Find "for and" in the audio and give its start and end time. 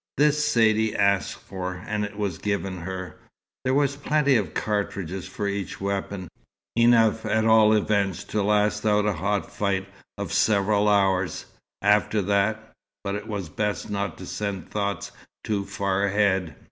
1.35-2.03